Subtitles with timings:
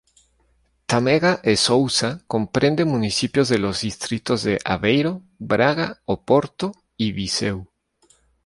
[0.89, 5.13] Tâmega e Sousa comprende municipios de los distritos de Aveiro,
[5.49, 6.65] Braga, Oporto
[7.03, 7.57] y Viseu.